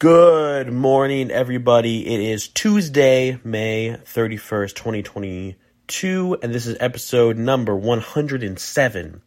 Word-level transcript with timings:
Good 0.00 0.72
morning, 0.72 1.30
everybody. 1.30 2.06
It 2.06 2.20
is 2.20 2.48
Tuesday, 2.48 3.38
May 3.44 3.98
31st, 4.02 4.74
2022, 4.74 6.38
and 6.42 6.54
this 6.54 6.66
is 6.66 6.78
episode 6.80 7.36
number 7.36 7.76
107 7.76 9.20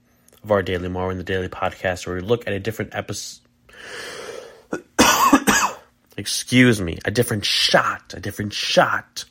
of 0.44 0.52
our 0.52 0.64
Daily 0.64 0.90
Marwen, 0.90 1.18
the 1.18 1.24
Daily 1.24 1.48
Podcast, 1.48 2.08
where 2.08 2.16
we 2.16 2.24
look 2.24 2.48
at 2.48 2.54
a 2.54 2.60
different 2.60 2.96
episode. 2.96 3.44
Excuse 6.18 6.82
me, 6.82 6.98
a 7.06 7.12
different 7.12 7.46
shot, 7.46 8.16
a 8.16 8.20
different 8.20 8.54
shot 8.54 9.26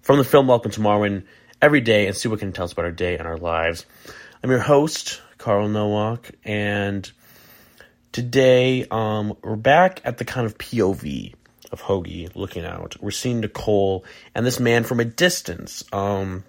from 0.00 0.18
the 0.18 0.24
film 0.24 0.48
Welcome 0.48 0.72
to 0.72 0.80
Marwen 0.80 1.22
every 1.60 1.82
day 1.82 2.08
and 2.08 2.16
see 2.16 2.28
what 2.28 2.40
can 2.40 2.50
tell 2.50 2.64
us 2.64 2.72
about 2.72 2.86
our 2.86 2.90
day 2.90 3.16
and 3.16 3.28
our 3.28 3.38
lives. 3.38 3.86
I'm 4.42 4.50
your 4.50 4.58
host, 4.58 5.22
Carl 5.38 5.68
Nowak, 5.68 6.32
and 6.42 7.08
today 8.12 8.86
um, 8.90 9.36
we're 9.42 9.56
back 9.56 10.00
at 10.04 10.18
the 10.18 10.24
kind 10.24 10.46
of 10.46 10.58
POV 10.58 11.34
of 11.72 11.82
Hogie 11.82 12.34
looking 12.36 12.64
out. 12.64 12.96
We're 13.00 13.10
seeing 13.10 13.40
Nicole 13.40 14.04
and 14.34 14.44
this 14.44 14.60
man 14.60 14.84
from 14.84 15.00
a 15.00 15.04
distance. 15.04 15.82
Um, 15.92 16.44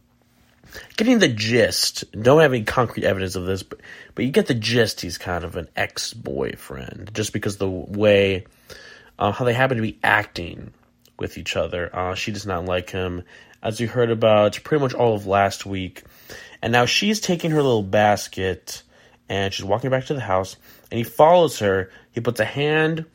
getting 0.97 1.19
the 1.19 1.29
gist. 1.29 2.11
Don't 2.11 2.41
have 2.41 2.53
any 2.53 2.63
concrete 2.63 3.05
evidence 3.05 3.35
of 3.35 3.45
this, 3.45 3.63
but 3.63 3.79
but 4.13 4.25
you 4.25 4.31
get 4.31 4.47
the 4.47 4.53
gist. 4.53 5.01
He's 5.01 5.17
kind 5.17 5.43
of 5.43 5.55
an 5.55 5.69
ex 5.75 6.13
boyfriend, 6.13 7.11
just 7.13 7.31
because 7.31 7.57
the 7.57 7.69
way 7.69 8.45
uh, 9.17 9.31
how 9.31 9.45
they 9.45 9.53
happen 9.53 9.77
to 9.77 9.83
be 9.83 9.97
acting 10.03 10.73
with 11.17 11.37
each 11.37 11.55
other. 11.55 11.95
Uh, 11.95 12.15
she 12.15 12.31
does 12.31 12.45
not 12.45 12.65
like 12.65 12.89
him, 12.89 13.23
as 13.61 13.79
we 13.79 13.85
heard 13.85 14.11
about 14.11 14.59
pretty 14.63 14.81
much 14.81 14.93
all 14.93 15.15
of 15.15 15.25
last 15.25 15.65
week. 15.65 16.03
And 16.61 16.71
now 16.71 16.85
she's 16.85 17.19
taking 17.19 17.51
her 17.51 17.61
little 17.61 17.83
basket 17.83 18.83
and 19.29 19.53
she's 19.53 19.65
walking 19.65 19.89
back 19.89 20.05
to 20.05 20.13
the 20.13 20.21
house. 20.21 20.55
And 20.91 20.97
he 20.97 21.03
follows 21.03 21.59
her. 21.59 21.89
He 22.11 22.21
puts 22.21 22.39
a 22.39 22.45
hand 22.45 23.05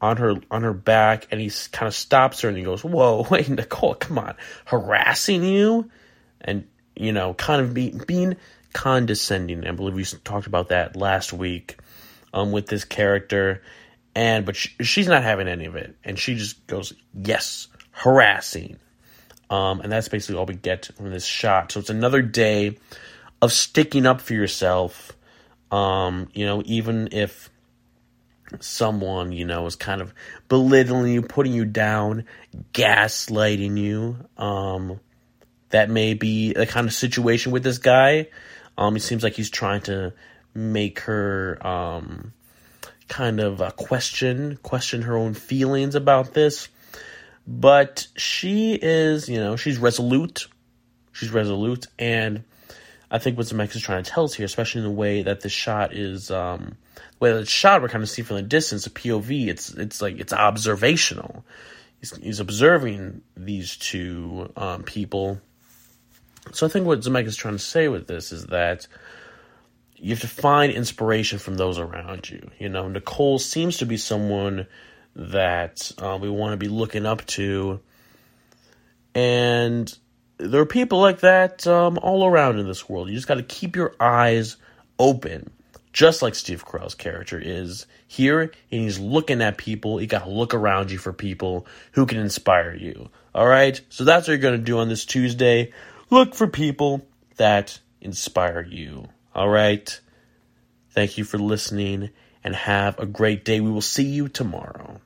on 0.00 0.18
her 0.18 0.34
on 0.50 0.62
her 0.62 0.74
back 0.74 1.26
and 1.30 1.40
he 1.40 1.50
kind 1.72 1.88
of 1.88 1.94
stops 1.94 2.40
her 2.42 2.48
and 2.48 2.58
he 2.58 2.64
goes, 2.64 2.84
"Whoa, 2.84 3.26
wait, 3.30 3.48
Nicole, 3.48 3.94
come 3.94 4.18
on, 4.18 4.34
harassing 4.64 5.44
you," 5.44 5.90
and 6.40 6.66
you 6.94 7.12
know, 7.12 7.34
kind 7.34 7.60
of 7.60 7.74
be, 7.74 7.94
being 8.06 8.36
condescending. 8.72 9.66
I 9.66 9.72
believe 9.72 9.94
we 9.94 10.04
talked 10.04 10.46
about 10.46 10.68
that 10.68 10.96
last 10.96 11.32
week 11.32 11.78
um, 12.32 12.52
with 12.52 12.66
this 12.66 12.84
character 12.84 13.62
and 14.16 14.46
but 14.46 14.56
she, 14.56 14.70
she's 14.82 15.06
not 15.06 15.22
having 15.22 15.46
any 15.46 15.66
of 15.66 15.76
it 15.76 15.94
and 16.02 16.18
she 16.18 16.34
just 16.34 16.66
goes 16.66 16.92
yes 17.14 17.68
harassing 17.92 18.78
um, 19.50 19.80
and 19.80 19.92
that's 19.92 20.08
basically 20.08 20.36
all 20.36 20.46
we 20.46 20.54
get 20.54 20.86
from 20.96 21.10
this 21.10 21.24
shot 21.24 21.70
so 21.70 21.78
it's 21.78 21.90
another 21.90 22.22
day 22.22 22.76
of 23.40 23.52
sticking 23.52 24.06
up 24.06 24.20
for 24.20 24.34
yourself 24.34 25.12
um, 25.70 26.28
you 26.34 26.46
know 26.46 26.62
even 26.64 27.08
if 27.12 27.50
someone 28.60 29.32
you 29.32 29.44
know 29.44 29.66
is 29.66 29.74
kind 29.74 30.00
of 30.00 30.14
belittling 30.48 31.12
you 31.12 31.20
putting 31.20 31.52
you 31.52 31.64
down 31.64 32.24
gaslighting 32.72 33.76
you 33.76 34.16
um, 34.38 35.00
that 35.70 35.90
may 35.90 36.14
be 36.14 36.52
the 36.52 36.66
kind 36.66 36.86
of 36.86 36.94
situation 36.94 37.52
with 37.52 37.62
this 37.62 37.78
guy. 37.78 38.28
Um, 38.78 38.96
it 38.96 39.00
seems 39.00 39.22
like 39.22 39.34
he's 39.34 39.50
trying 39.50 39.80
to 39.82 40.12
make 40.54 41.00
her 41.00 41.58
um, 41.66 42.32
kind 43.08 43.40
of 43.40 43.60
uh, 43.60 43.70
question 43.72 44.58
question 44.62 45.02
her 45.02 45.16
own 45.16 45.34
feelings 45.34 45.94
about 45.94 46.34
this. 46.34 46.68
But 47.46 48.06
she 48.16 48.74
is 48.74 49.28
you 49.28 49.38
know 49.38 49.56
she's 49.56 49.78
resolute. 49.78 50.48
She's 51.12 51.30
resolute 51.30 51.86
and 51.98 52.44
i 53.10 53.18
think 53.18 53.36
what 53.36 53.46
zemeckis 53.46 53.76
is 53.76 53.82
trying 53.82 54.02
to 54.02 54.10
tell 54.10 54.24
us 54.24 54.34
here 54.34 54.46
especially 54.46 54.80
in 54.80 54.86
the 54.86 54.92
way 54.92 55.22
that 55.22 55.40
the 55.40 55.48
shot 55.48 55.94
is 55.94 56.30
um 56.30 56.76
the 57.18 57.24
way 57.24 57.32
that 57.32 57.40
it's 57.40 57.50
shot 57.50 57.82
we're 57.82 57.88
kind 57.88 58.02
of 58.02 58.10
see 58.10 58.22
from 58.22 58.36
the 58.36 58.42
distance 58.42 58.86
a 58.86 58.90
pov 58.90 59.48
it's 59.48 59.70
it's 59.70 60.02
like 60.02 60.18
it's 60.18 60.32
observational. 60.32 61.44
He's, 62.00 62.14
he's 62.16 62.40
observing 62.40 63.22
these 63.36 63.76
two 63.76 64.52
um, 64.56 64.82
people. 64.82 65.40
So 66.52 66.66
i 66.66 66.68
think 66.68 66.86
what 66.86 67.00
zemeckis 67.00 67.28
is 67.28 67.36
trying 67.36 67.54
to 67.54 67.62
say 67.62 67.88
with 67.88 68.06
this 68.06 68.32
is 68.32 68.46
that 68.46 68.86
you 69.96 70.10
have 70.10 70.20
to 70.20 70.28
find 70.28 70.72
inspiration 70.72 71.38
from 71.38 71.56
those 71.56 71.78
around 71.78 72.28
you. 72.28 72.50
You 72.58 72.68
know, 72.68 72.86
Nicole 72.88 73.38
seems 73.38 73.78
to 73.78 73.86
be 73.86 73.96
someone 73.96 74.66
that 75.14 75.90
uh, 75.98 76.18
we 76.20 76.28
want 76.28 76.52
to 76.52 76.58
be 76.58 76.68
looking 76.68 77.06
up 77.06 77.24
to, 77.26 77.80
and 79.14 79.96
there 80.38 80.60
are 80.60 80.66
people 80.66 81.00
like 81.00 81.20
that 81.20 81.66
um, 81.66 81.98
all 82.02 82.26
around 82.26 82.58
in 82.58 82.66
this 82.66 82.88
world. 82.88 83.08
You 83.08 83.14
just 83.14 83.28
got 83.28 83.34
to 83.34 83.42
keep 83.42 83.76
your 83.76 83.94
eyes 84.00 84.56
open, 84.98 85.50
just 85.92 86.22
like 86.22 86.34
Steve 86.34 86.64
Carell's 86.64 86.94
character 86.94 87.40
is 87.42 87.86
here, 88.06 88.42
and 88.42 88.52
he's 88.70 88.98
looking 88.98 89.42
at 89.42 89.58
people. 89.58 90.00
You 90.00 90.06
got 90.06 90.24
to 90.24 90.30
look 90.30 90.54
around 90.54 90.90
you 90.90 90.98
for 90.98 91.12
people 91.12 91.66
who 91.92 92.06
can 92.06 92.18
inspire 92.18 92.74
you. 92.74 93.08
All 93.34 93.46
right, 93.46 93.80
so 93.88 94.04
that's 94.04 94.26
what 94.26 94.32
you're 94.32 94.38
going 94.38 94.58
to 94.58 94.64
do 94.64 94.78
on 94.78 94.88
this 94.88 95.04
Tuesday. 95.04 95.72
Look 96.10 96.34
for 96.34 96.46
people 96.46 97.06
that 97.36 97.80
inspire 98.00 98.62
you. 98.62 99.08
All 99.34 99.48
right. 99.48 100.00
Thank 100.90 101.18
you 101.18 101.24
for 101.24 101.38
listening 101.38 102.10
and 102.42 102.54
have 102.54 102.98
a 102.98 103.06
great 103.06 103.44
day. 103.44 103.60
We 103.60 103.70
will 103.70 103.82
see 103.82 104.04
you 104.04 104.28
tomorrow. 104.28 105.00